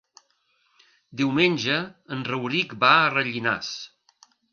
Diumenge 1.19 1.75
en 2.15 2.23
Rauric 2.29 2.73
va 2.85 2.89
a 3.03 3.13
Rellinars. 3.17 3.69